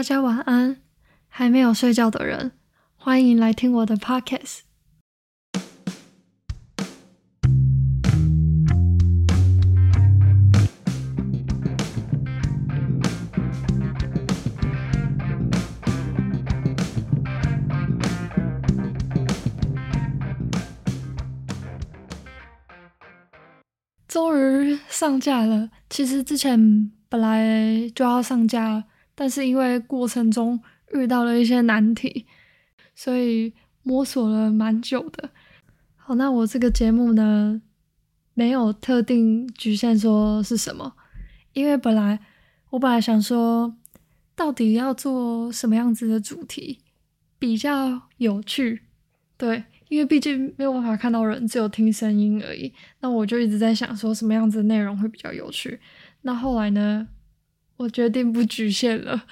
[0.00, 0.78] 大家晚安，
[1.28, 2.52] 还没有睡觉的人，
[2.96, 4.60] 欢迎来听我的 podcast。
[24.08, 25.68] 终于上架了。
[25.90, 28.84] 其实之前本来就要上架，
[29.20, 30.58] 但是因为过程中
[30.94, 32.24] 遇到了一些难题，
[32.94, 35.28] 所以摸索了蛮久的。
[35.94, 37.60] 好，那我这个节目呢，
[38.32, 40.94] 没有特定局限说是什么，
[41.52, 42.18] 因为本来
[42.70, 43.76] 我本来想说，
[44.34, 46.78] 到底要做什么样子的主题
[47.38, 48.84] 比较有趣，
[49.36, 49.64] 对。
[49.90, 52.72] 因为毕竟没有办法看到人，只有听声音而已。
[53.00, 55.78] 那我就一直在想，说什么样子的内容会比较有趣。
[56.22, 57.08] 那后来呢，
[57.80, 59.22] 我决定不局限了。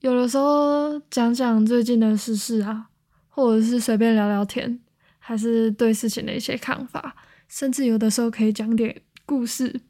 [0.00, 2.88] 有的时候讲讲最近的事事啊，
[3.28, 4.80] 或者是随便聊聊天，
[5.20, 7.14] 还是对事情的一些看法，
[7.46, 9.80] 甚至有的时候可以讲点故事。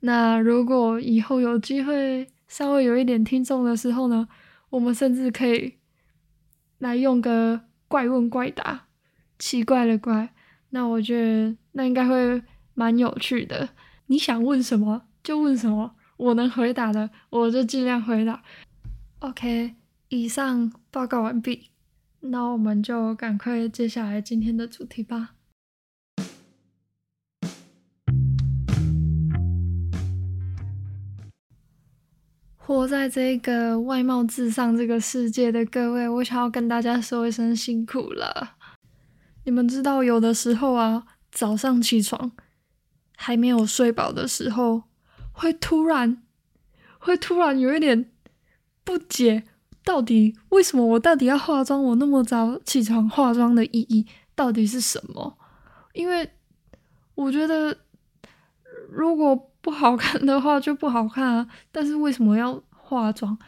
[0.00, 4.26] 那如果以后有机会稍微有一点听众的时候呢，
[4.70, 5.74] 我们甚至可以
[6.78, 7.60] 来用个。
[7.86, 8.86] 怪问怪答，
[9.38, 10.34] 奇怪的怪，
[10.70, 13.68] 那我觉得那应该会蛮有趣的。
[14.06, 18.42] 你想问什么就问什么，我能回答的我就尽量回答。
[19.18, 19.74] OK，
[20.08, 21.70] 以上报告完毕，
[22.20, 25.30] 那我们就赶快接下来今天的主题吧。
[32.56, 38.56] 活在这个外貌至上这个世界的各位，我想要跟大家说一声辛苦了。
[39.44, 42.32] 你们知道，有的时候啊，早上起床
[43.16, 44.84] 还没有睡饱的时候，
[45.34, 46.22] 会突然
[46.98, 48.10] 会突然有一点
[48.82, 49.44] 不解，
[49.84, 51.84] 到底为什么我到底要化妆？
[51.84, 55.36] 我那么早起床化妆的意义到底是什么？
[55.92, 56.30] 因为
[57.14, 57.76] 我觉得，
[58.88, 61.48] 如果不好看的话就不好看啊！
[61.70, 63.38] 但是为什么要化妆？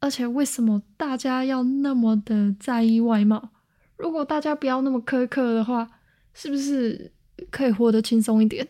[0.00, 3.50] 而且为什么大家要那么的在意外貌？
[3.96, 5.88] 如果大家不要那么苛刻的话，
[6.34, 7.12] 是不是
[7.50, 8.68] 可以活得轻松一点？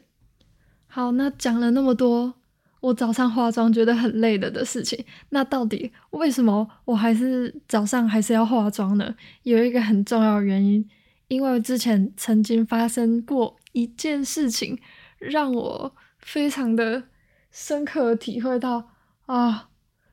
[0.86, 2.34] 好，那讲了那么多，
[2.82, 9.14] 我早上化妆觉得很累了的事情，那到底为什么我还是早上还是要化妆呢？
[9.44, 10.86] 有一个很重要的原因，
[11.28, 14.78] 因为之前曾经发生过一件事情，
[15.18, 15.94] 让我。
[16.24, 17.02] 非常的
[17.50, 18.90] 深刻体会到
[19.26, 19.70] 啊，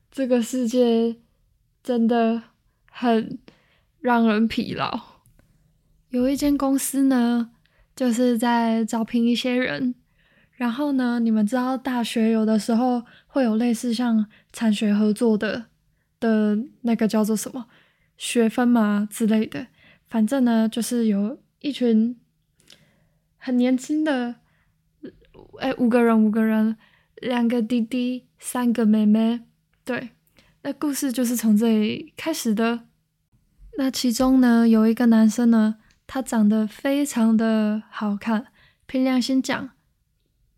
[0.09, 1.17] 这个世界
[1.83, 2.41] 真的
[2.89, 3.37] 很
[3.99, 4.99] 让人疲劳。
[6.09, 7.51] 有一间公司呢，
[7.95, 9.93] 就是在招聘一些人，
[10.59, 15.67] 然后呢，你们知道大学有的时候会有类似像产学合作的
[16.19, 17.65] 的那个叫做什么
[18.17, 19.67] 学分嘛之类的，
[20.09, 22.19] 反正呢，就是有一群
[23.37, 24.35] 很年轻的。
[25.59, 26.75] 哎，五个人，五个人，
[27.15, 29.41] 两个弟弟，三个妹妹。
[29.85, 30.09] 对，
[30.63, 32.81] 那故事就是从这里开始的。
[33.77, 38.47] 那其中呢，有一个男生呢，他长得非常的好看，
[38.85, 39.69] 凭良心讲，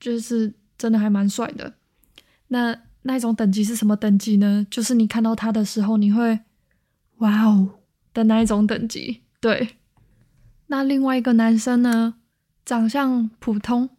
[0.01, 1.73] 就是真的还蛮帅的。
[2.49, 4.67] 那那一种等级是什么等级呢？
[4.69, 6.41] 就是你看到他的时候，你会
[7.19, 7.79] 哇哦
[8.13, 9.21] 的那一种等级。
[9.39, 9.77] 对。
[10.67, 12.15] 那另外一个男生呢，
[12.65, 13.89] 长相普通。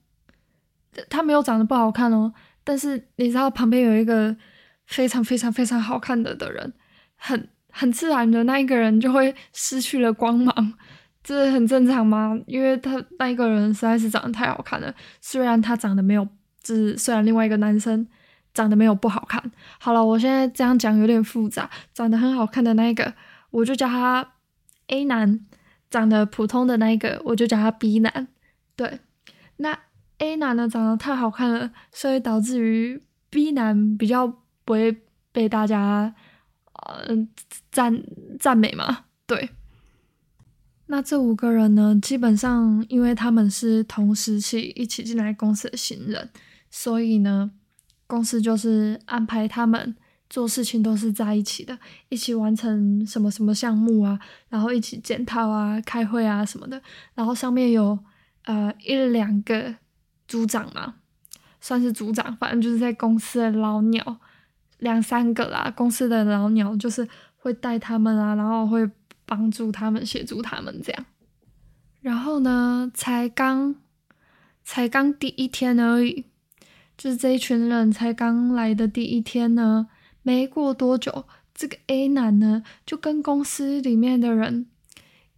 [1.08, 4.36] 他没有长得不好看哦，但是你知道旁边有一个
[4.84, 6.74] 非常非常非常好看的的人，
[7.16, 10.74] 很很自然的那一个人就会失去了光芒，
[11.22, 12.38] 这很正常吗？
[12.46, 16.26] 因为他那一个人实在是长得太好看了，虽然他长得没有，
[16.62, 18.06] 就是虽然另外一个男生
[18.54, 19.42] 长得没有不好看。
[19.78, 23.14] 好了，我现在这样讲有点复杂，长得很好看的那一个，
[23.50, 24.34] 我就叫他
[24.88, 25.38] A 男；
[25.90, 28.28] 长得普通的那一个，我就叫他 B 男。
[28.76, 29.00] 对，
[29.56, 29.78] 那。
[30.18, 34.24] A 男呢长得太好看了，所以导致于 B 男比较
[34.64, 34.96] 不会
[35.32, 36.14] 被大家
[36.74, 37.08] 呃
[37.72, 38.00] 赞
[38.38, 39.06] 赞美嘛。
[39.26, 39.50] 对，
[40.92, 46.28] 那这五个人呢，基本上因为他们是同时期一起进来公司的新人，
[46.70, 47.50] 所以呢，
[48.06, 49.96] 公司就是安排他们
[50.28, 51.78] 做事情都是在一起的，
[52.10, 56.78] 一起完成什么什么项目啊，然后一起检讨啊、开会啊什么的，
[57.14, 57.98] 然后上面有
[58.44, 59.74] 呃一两个。
[60.28, 60.94] 组长嘛，
[61.60, 64.20] 算是组长，反正就是在公司的老鸟，
[64.78, 65.70] 两三个啦。
[65.76, 67.06] 公司的老鸟就是
[67.36, 68.88] 会带他们啊，然后会
[69.32, 71.06] 帮助他们、协助他们这样。
[72.02, 73.76] 然后呢，才刚
[74.62, 76.26] 才刚第一天而已，
[76.98, 79.88] 就是这一群人才刚来的第一天呢，
[80.20, 81.24] 没过多久，
[81.54, 84.66] 这个 A 男呢就跟公司里面的人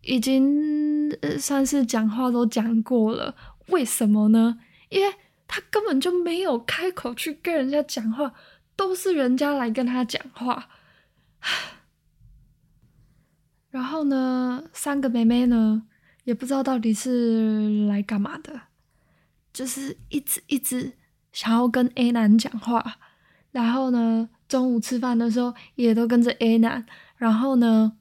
[0.00, 3.36] 已经算是讲话都讲过了。
[3.68, 4.58] 为什么呢？
[4.88, 5.14] 因为
[5.46, 8.32] 他根本就没有开口去跟人家讲话，
[8.74, 10.68] 都是人家来跟他讲话。
[13.94, 15.80] 然后呢，三个妹妹呢
[16.24, 18.62] 也不知道到底是来干嘛的，
[19.52, 20.94] 就是一直一直
[21.30, 22.98] 想要跟 A 男讲话。
[23.52, 26.84] 然后呢，中午吃饭的时候也都跟着 A 男。
[27.18, 27.96] 然后呢，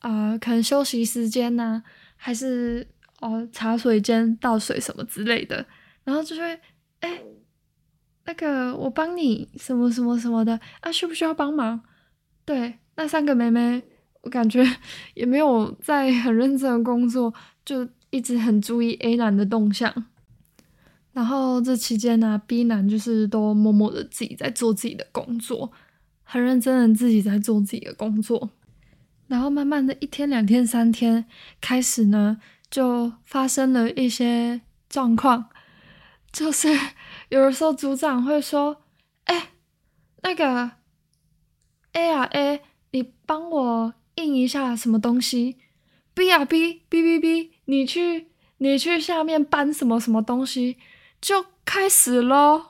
[0.00, 1.82] 啊，可能休息时间呢，
[2.16, 2.86] 还是
[3.20, 5.64] 哦茶水间倒水什么之类的，
[6.04, 6.60] 然后就会
[7.00, 7.22] 哎，
[8.26, 11.80] 那个我帮你什么什么什么的啊，需不需要帮忙？
[12.44, 13.82] 对，那三个妹妹，
[14.22, 14.64] 我感觉
[15.14, 17.32] 也没有在很认真的工作，
[17.64, 20.06] 就一直很注意 A 男的动向。
[21.12, 25.72] 然后这期间呢，B 男就是都默默的自己在做自己的工作，
[26.22, 28.50] 很认真的自己在做自己的工作。
[29.26, 31.24] 然后慢慢的一天、两天、三天，
[31.60, 32.40] 开始呢
[32.70, 35.48] 就发生了一些状况，
[36.32, 36.68] 就是
[37.30, 38.82] 有的时候组长会说
[39.24, 39.50] ：“哎，
[40.22, 40.70] 那个
[41.92, 42.62] A 啊 A，
[42.92, 45.56] 你帮我印一下什么东西
[46.14, 48.26] ？B 啊 B，B B B，你去
[48.58, 50.76] 你去下面搬什么什么东西。”
[51.20, 52.66] 就开始咯。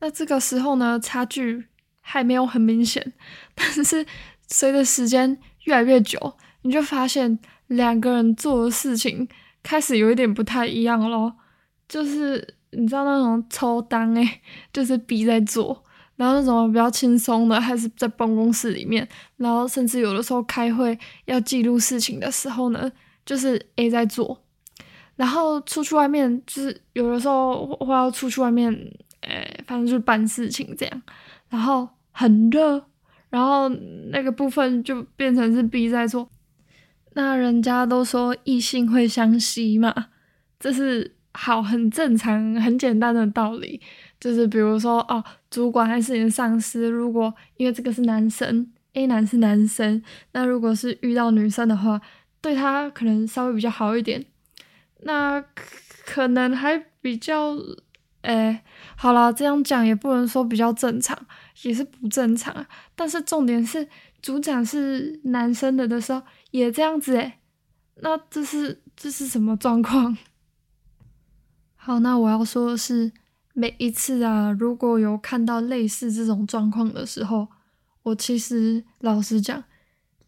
[0.00, 1.66] 那这个时候呢，差距
[2.00, 3.12] 还没有很明显，
[3.54, 4.04] 但是
[4.48, 9.28] 随着时间越来越久，你就发现两个人做的事情
[9.62, 11.36] 开始有一点不太一样咯。
[11.88, 14.40] 就是你知道那种抽单诶，
[14.72, 15.83] 就是 B 在做，
[16.16, 19.06] 然后那种比较轻松的，还是在办公室里面，
[19.36, 22.90] 然后甚至有的时候开会要记录事情的时候呢，
[23.26, 24.40] 就是 A 在做。
[25.16, 28.72] 然后出去外面，就是有的时候会要出去外面，
[29.20, 31.02] 诶，反正就是办事情这样。
[31.48, 32.84] 然后很热，
[33.30, 33.68] 然后
[34.10, 36.28] 那个部分就变成是 B 在做。
[37.12, 39.94] 那人家都说异性会相吸嘛，
[40.58, 43.80] 这是好很正常、很简单的道理。
[44.24, 52.00] 就是比如说哦，主管还是你的上司，如果因为这个是男生，A 男是男生，那如果是遇到女生的话，
[52.40, 54.24] 对他可能稍微比较好一点。
[55.00, 55.44] 那
[56.06, 57.54] 可能还比较，
[58.22, 58.62] 诶，
[58.96, 61.14] 好了，这样讲也不能说比较正常，
[61.60, 62.66] 也是不正常啊。
[62.94, 63.86] 但是重点是，
[64.22, 67.40] 组长是男生的的时候也这样子诶，
[67.96, 70.16] 那这是这是什么状况？
[71.76, 73.12] 好，那我要说的是，
[73.54, 77.48] 每一次啊，如果有看到类似这种状况的时候，
[78.02, 79.64] 我其实老实讲，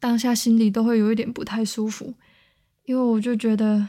[0.01, 2.15] 当下心里都会有一点不太舒服，
[2.87, 3.89] 因为我就觉得。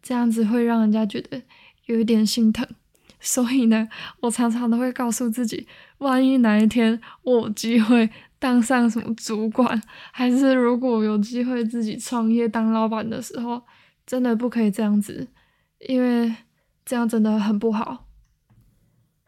[0.00, 1.42] 这样子会让人家觉得
[1.86, 2.66] 有一点心疼，
[3.20, 3.88] 所以呢，
[4.20, 5.66] 我常常都会告诉自己，
[5.98, 9.82] 万一哪一天我有机会当上什么主管，
[10.12, 13.60] 还是如果有机会自己创业当老板的时候，
[14.06, 15.28] 真的不可以这样子，
[15.80, 16.34] 因为
[16.86, 18.07] 这样真的很不好。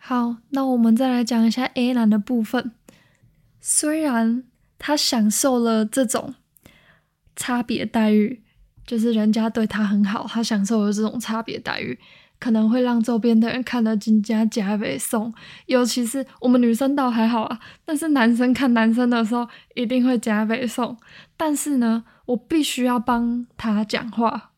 [0.02, 2.72] 好，那我们再来讲一下 A 男的部分，
[3.60, 4.42] 虽然
[4.78, 6.34] 他享受了这种
[7.36, 8.42] 差别待遇。
[8.86, 11.96] 就是人家对他很好，他享受了这种差别待遇，
[12.40, 15.32] 可能会让周边的人看得更加加倍送。
[15.66, 20.96] 尤其是我们女生倒还好啊，但是男生看男生的时候一定会加倍送。
[21.36, 24.50] 但是呢，我必须要帮他讲话。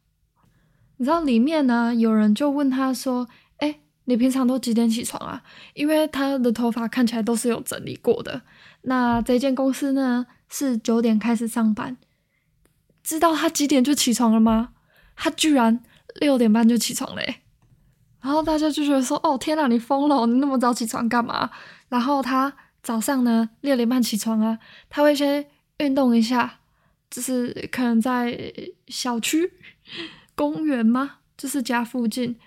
[0.97, 3.29] 你知道里面呢，有人就问他说：“，
[4.05, 5.43] 你平常都几点起床啊？”
[5.75, 8.43] 因为他的头发看起来都是有整理过的。
[8.83, 11.97] 那这间公司呢，是九点开始上班。
[13.03, 14.75] 知道他几点就起床了吗？
[15.17, 15.83] 他居然
[16.21, 17.43] 六点半就起床嘞！
[18.21, 20.27] 然后大家就觉得说：“哦，天哪，你疯了！
[20.27, 21.51] 你那么早起床干嘛？”
[21.91, 25.45] 然后他早上呢六点半起床啊，他会先
[25.79, 26.61] 运动一下，
[27.11, 28.53] 就是可能在
[28.87, 29.53] 小区、
[30.35, 31.19] 公园吗？
[31.37, 32.39] 就是家附近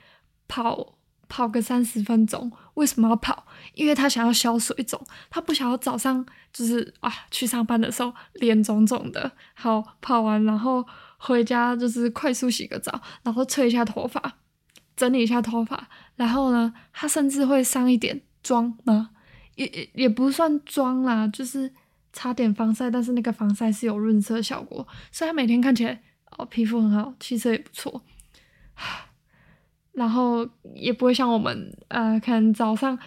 [0.48, 0.98] 跑
[1.28, 2.52] 跑个三十分钟。
[2.76, 3.46] 为什么要跑？
[3.74, 9.32] 因为他想要消水肿，他不想要早上就是啊去上班的时候脸肿肿的。
[9.54, 10.86] 好，跑完然后
[11.18, 14.38] 回家就是快速洗个澡，然后吹一下头发，
[14.98, 19.12] 整理一下头发，然后呢，他甚至会上一点妆吗？
[19.56, 21.72] 也也也不算妆啦，就是
[22.12, 28.04] 擦点防晒，但是那个防晒是有润色效果，所以他每天看起来哦皮肤很好，气色也不错。
[29.96, 32.98] 然后也不会像我们，呃，可能早上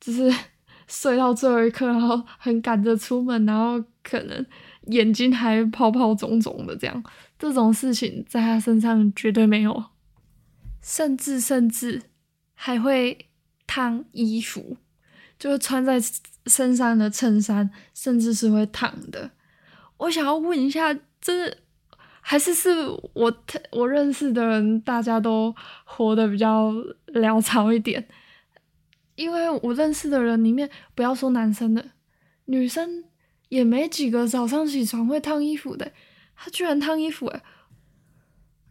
[0.00, 0.32] 就是
[0.88, 4.46] 睡到最后一刻，然后很赶着出门，然后可能
[4.88, 7.04] 眼睛还泡泡肿肿的这样，
[7.38, 9.84] 这种事情在他身上绝对没有，
[10.82, 12.02] 甚至甚至
[12.54, 13.26] 还会
[13.66, 14.76] 烫衣服，
[15.38, 15.98] 就是穿在
[16.46, 19.30] 身上的衬衫甚至是会烫的。
[19.96, 21.56] 我想要问一下，这
[22.24, 22.70] 还是是
[23.14, 23.32] 我
[23.72, 26.72] 我认识的人，大家都活得比较
[27.08, 28.08] 潦草一点？
[29.16, 31.84] 因为我认识的人里面，不要说男生的，
[32.46, 33.04] 女生
[33.48, 35.92] 也没几个早上起床会烫衣服的。
[36.34, 37.42] 他居然烫衣服诶，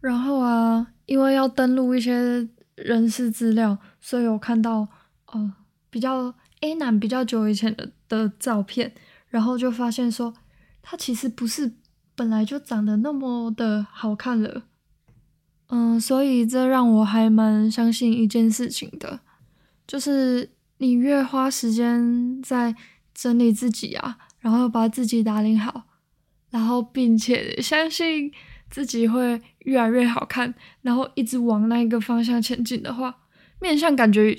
[0.00, 4.88] 然后啊，因为要登录一些人事资料，所以我看到
[5.26, 5.54] 呃
[5.90, 8.92] 比较 A 男比较久以前的的照片，
[9.28, 10.34] 然后就发现说
[10.82, 11.72] 他其实不是
[12.14, 14.62] 本来就长得那么的好看了，
[15.68, 19.20] 嗯，所以这让我还蛮相信一件事情的，
[19.86, 22.74] 就是你越花时间在
[23.14, 25.84] 整理自己啊，然后把自己打理好。
[26.50, 28.30] 然后，并且相信
[28.68, 30.52] 自己会越来越好看，
[30.82, 33.20] 然后一直往那一个方向前进的话，
[33.58, 34.38] 面相感觉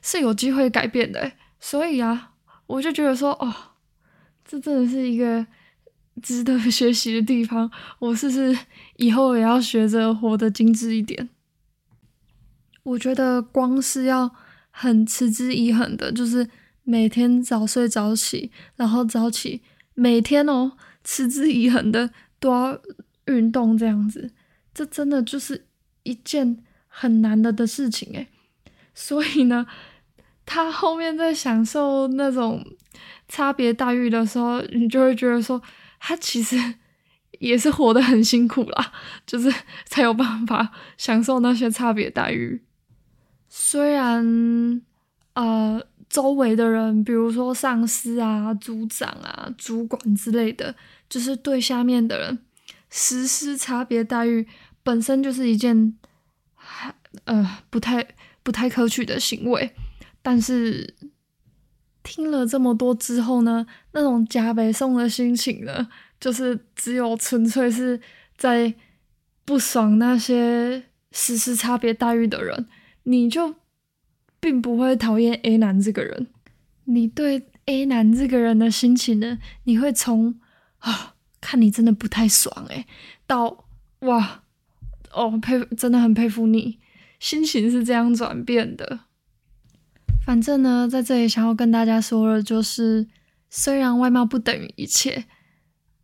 [0.00, 1.32] 是有机会改变的。
[1.58, 2.34] 所以啊，
[2.68, 3.52] 我就觉得说，哦，
[4.44, 5.44] 这真的是一个
[6.22, 7.70] 值得学习的地方。
[7.98, 8.56] 我试试
[8.96, 11.28] 以后也要学着活得精致一点？
[12.82, 14.34] 我觉得光是要
[14.70, 16.48] 很持之以恒的，就是
[16.84, 19.62] 每天早睡早起，然后早起，
[19.94, 20.72] 每天哦。
[21.02, 22.78] 持之以恒的都要
[23.24, 24.30] 运动，这样子，
[24.74, 25.64] 这真的就是
[26.02, 28.28] 一件很难的的事情诶。
[28.94, 29.66] 所以呢，
[30.44, 32.62] 他后面在享受那种
[33.28, 35.60] 差别待遇的时候，你就会觉得说，
[36.00, 36.56] 他其实
[37.38, 38.92] 也是活得很辛苦啦，
[39.24, 39.54] 就是
[39.84, 42.64] 才有办法享受那些差别待遇。
[43.48, 44.82] 虽然，
[45.34, 45.80] 呃。
[46.10, 50.74] 周围的人，比如说上司啊、组长啊、主管之类的，
[51.08, 52.36] 就是对下面的人
[52.90, 54.44] 实施差别待遇，
[54.82, 55.96] 本身就是一件
[57.26, 58.04] 呃不太
[58.42, 59.72] 不太可取的行为。
[60.20, 60.96] 但是
[62.02, 65.88] 听了这么多之后呢，那种加倍送的心情呢，
[66.18, 68.00] 就是只有纯粹是
[68.36, 68.74] 在
[69.44, 72.66] 不爽那些实施差别待遇的人，
[73.04, 73.54] 你就。
[74.42, 76.28] 并不会讨厌 A 男这个人，
[76.84, 79.38] 你对 A 男这个人的心情呢？
[79.64, 80.40] 你会从
[80.78, 82.86] 啊，看你真的不太爽诶，
[83.26, 83.66] 到
[83.98, 84.42] 哇
[85.12, 86.78] 哦佩真的很佩服你，
[87.18, 89.00] 心情是这样转变的。
[90.30, 93.04] 反正呢，在这里想要跟大家说的，就是
[93.48, 95.24] 虽然外貌不等于一切，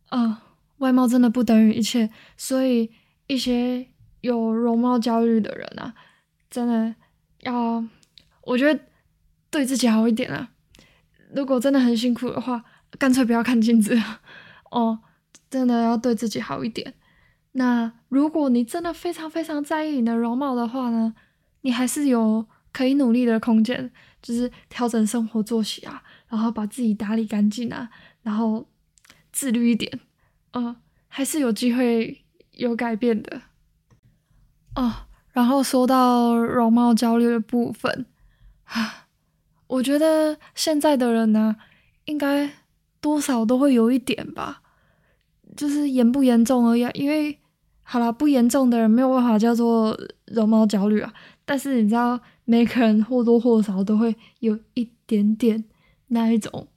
[0.09, 0.43] 啊，
[0.79, 2.91] 外貌真的不等于一切，所以
[3.27, 3.87] 一些
[4.19, 5.95] 有容貌焦虑的人啊，
[6.49, 6.93] 真的
[7.43, 7.81] 要。
[8.43, 8.77] 我觉得
[9.49, 10.49] 对自己好一点啊！
[11.33, 12.65] 如果真的很辛苦的话，
[12.99, 13.97] 干脆不要看镜子
[14.71, 14.99] 哦。
[15.49, 16.95] 真的要对自己好一点。
[17.53, 21.15] 那如果你真的非常非常在意你的容貌的话呢，
[21.61, 23.89] 你还是有可以努力的空间，
[24.27, 27.89] 就是调整生活作息啊，然后把自己打理干净啊，
[28.23, 28.67] 然后
[29.31, 30.01] 自律一点，
[30.51, 30.75] 嗯，
[31.07, 33.41] 还是有机会有改变的。
[34.75, 34.93] 哦，
[35.31, 38.05] 然后说到容貌焦虑的部分。
[38.65, 39.07] 啊，
[39.67, 41.55] 我觉得现在的人呢，
[42.03, 42.51] 应该
[42.99, 44.61] 多少都会有一点吧，
[45.55, 46.85] 就是严不严重而已。
[46.95, 47.39] 因为
[47.81, 51.13] 好了，不严重的人没有办法叫做容貌焦虑啊。
[51.47, 55.63] 但是你知道，每个人或多或少都会有一点点
[56.09, 56.67] 那一种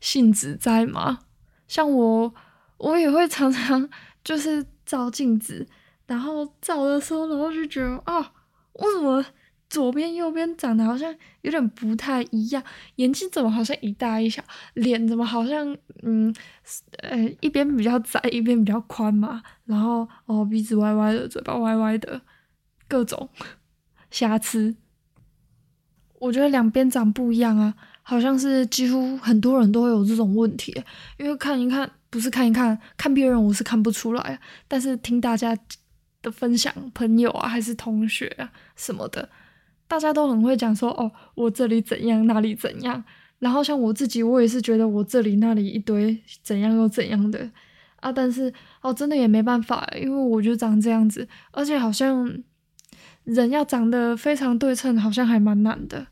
[0.00, 1.20] 性质在吗？
[1.66, 2.34] 像我，
[2.76, 3.88] 我也会常常
[4.22, 5.66] 就是照镜子，
[6.06, 8.32] 然后照的时候，然后就觉得啊，
[8.74, 9.24] 为什么？
[9.68, 11.12] 左边右边长得好像
[11.42, 12.62] 有点不太一样，
[12.94, 14.40] 眼睛怎么好像一大一小，
[14.74, 16.32] 脸怎么好像嗯
[16.98, 22.20] 呃一边比较窄一边比较宽嘛，然后哦鼻子歪歪的，嘴巴歪歪的，
[22.86, 23.28] 各种
[24.18, 24.74] 瑕疵。
[26.18, 30.74] 我觉得两边长不一样啊，好像是几乎很多人都会有这种问题，
[31.18, 35.54] 因为看一看不是看一看，看别人我是看不出来，但是听大家
[36.22, 39.28] 的分享，朋友啊还是同学啊什么的。
[39.86, 43.04] 大家都很会讲说哦，我这里怎样，那里怎样。
[43.38, 47.50] 然后像我自己，我也是觉得我这里那里一堆怎样又怎样的
[47.96, 48.10] 啊。
[48.10, 52.26] 但是哦，真的也没办法，因为我就长这样子，而且好像
[53.26, 56.06] 人要长得非常对称，好像还蛮难的。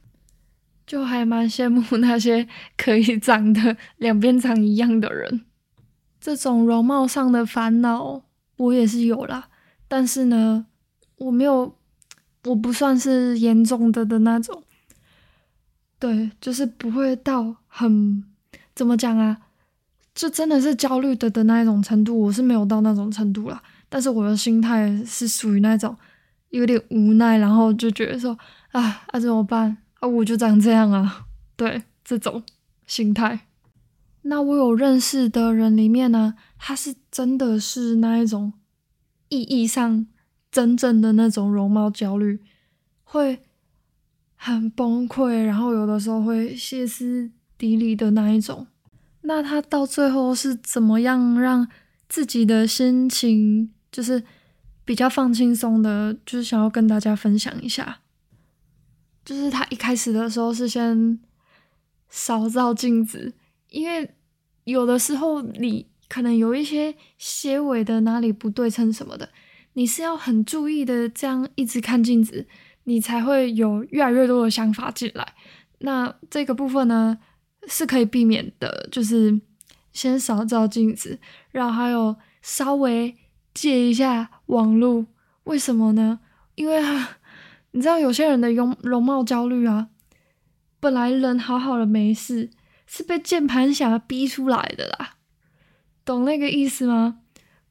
[0.87, 5.47] 就还蛮羡慕那些可以长得两边长一样的人。
[6.21, 8.23] 这种容貌上的烦恼
[8.59, 9.49] 我也是有啦，
[9.89, 10.67] 但是呢，
[11.17, 11.77] 我没有。
[12.47, 14.63] 我不算是严重的的那种，
[15.99, 18.23] 对，就是不会到很
[18.75, 19.39] 怎么讲啊，
[20.15, 23.63] 就真的是焦虑的的那一种程度，我是没有到那种程度啦。
[23.89, 25.97] 但是我的心态是属于那种
[26.59, 28.39] 有点无奈，然后就觉得说
[28.73, 32.43] 啊啊怎么办啊，我就长这样啊， 对，这种
[32.87, 33.41] 心态。
[34.23, 38.53] 那我有认识的人里面呢，他是真的是那一种
[39.29, 40.07] 意义上
[40.51, 42.41] 真正的那种容貌焦虑，
[43.03, 43.41] 会
[44.37, 48.67] 很崩溃，然后有的时候会歇斯底里的那一种。
[49.23, 51.67] 那他到最后是怎么样让
[52.09, 54.23] 自己的心情就是
[54.85, 56.15] 比较放轻松的？
[56.27, 58.01] 就是想要跟大家分享一下。
[59.25, 61.19] 就是他一开始的时候是先
[62.11, 63.33] 少照镜子，
[63.71, 64.15] 因为
[64.65, 69.29] 有的时候你可能有一些些尾的哪里不对称什么的，
[69.73, 72.47] 你是要很注意的，这样一直看镜子，
[72.85, 75.35] 你才会有越来越多的想法进来。
[75.79, 77.19] 那这个部分呢？
[77.67, 79.41] 是可以避免的，就是
[79.91, 81.19] 先少照镜子，
[81.51, 83.17] 然后还有稍微
[83.55, 85.07] 戒一下网络。
[85.45, 86.21] 为什么呢？
[86.55, 87.19] 因为啊，
[87.73, 89.89] 你知道有些人的容容貌焦虑啊，
[90.81, 92.51] 本来人好好的没事，
[92.87, 95.17] 是被键盘侠逼出来的啦，
[96.05, 97.19] 懂那个意思吗？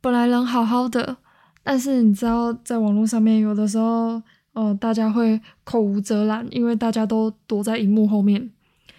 [0.02, 1.18] 本来人好好的，
[1.64, 4.22] 但是你知道在网络上面，有的时候
[4.54, 8.52] 呃，大家会口无遮拦，因为大家都躲在荧幕后面。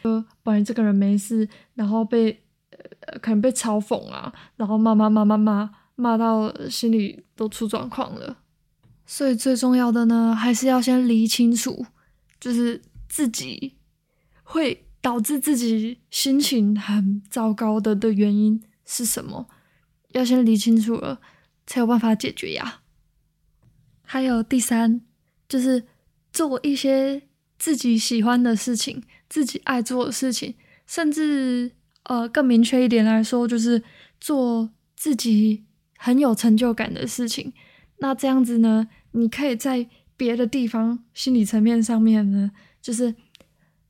[0.02, 8.38] 呃本来这个人没事，然后被呃可能被嘲讽啊，然后骂骂骂骂骂骂到心里都出状况了。
[9.06, 11.86] 所以最重要的呢，还是要先理清楚，
[12.40, 13.74] 就是自己
[14.42, 19.46] 会导致自己心情很糟糕的的原因是什么，
[20.12, 21.20] 要先理清楚了，
[21.66, 22.80] 才有办法解决呀。
[24.02, 25.00] 还有第三，
[25.48, 25.84] 就是
[26.32, 27.22] 做一些
[27.58, 29.02] 自己喜欢的事情。
[29.26, 30.54] 自己爱做的事情，
[30.86, 31.72] 甚至
[32.04, 33.82] 呃更明确一点来说，就是
[34.20, 35.64] 做自己
[35.96, 37.52] 很有成就感的事情。
[37.98, 39.86] 那这样子呢，你可以在
[40.16, 43.14] 别的地方心理层面上面呢，就是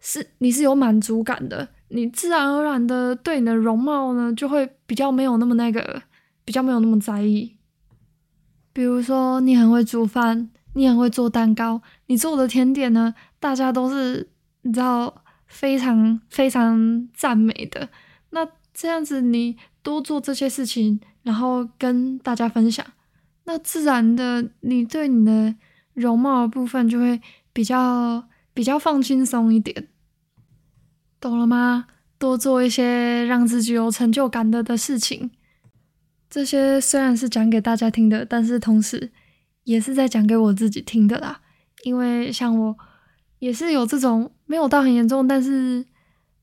[0.00, 6.02] 是你是有满足感的，你自然而然的对你的容貌呢就会比较没有那么那个，
[6.44, 7.56] 比较没有那么在意。
[8.72, 14.28] 比如说你很会煮饭，你很会做蛋糕，你做的甜点呢，大家都是
[14.62, 15.22] 你知道。
[15.46, 17.88] 非常非常赞美的，
[18.30, 22.86] 那这样子你多做这些事情，然后跟大家分享，
[23.42, 25.52] 那自然的你对你的
[25.94, 27.20] 容貌的部分就会
[27.52, 29.88] 比较比较放轻松一点，
[31.18, 31.86] 懂了吗？
[32.16, 35.32] 多做一些让自己有成就感的的事情，
[36.30, 39.10] 这些虽然是讲给大家听的，但是同时
[39.64, 41.40] 也是在讲给我自己听的啦，
[41.82, 42.76] 因为像我。
[43.40, 45.84] 也是有这种没有到很严重，但是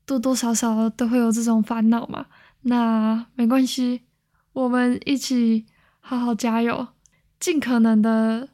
[0.06, 2.26] 多多少少都会有这种烦恼嘛。
[2.60, 4.02] 那没关系，
[4.52, 5.66] 我们一起
[6.00, 6.88] 好好加油，
[7.40, 8.50] 尽可能的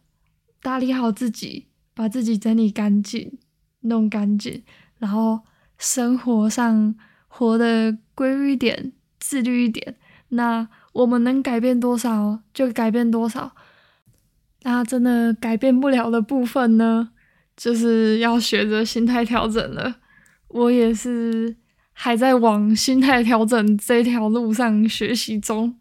[0.62, 3.38] 打理好自己，把自己整理干净、
[3.80, 4.62] 弄干净，
[4.98, 5.40] 然后
[5.76, 6.94] 生活上
[7.26, 9.96] 活得规律一点、自律一点。
[10.30, 13.52] 那我们能改变多少就改变多少。
[14.62, 17.10] 那真的改变不了的部分呢？
[17.56, 19.96] 就是要学着心态调整了，
[20.46, 21.56] 我也是
[21.92, 25.76] 还在往心态调整这条路上学习中。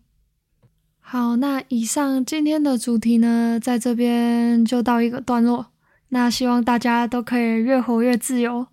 [1.09, 5.67] 好，那以上今天的主题呢，在这边就到一个段落。
[6.09, 8.67] 那希望大家都可以越活越自由。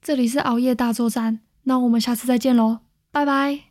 [0.00, 2.78] 这里是熬夜大作战，那我们下次再见喽，
[3.12, 3.65] 拜拜。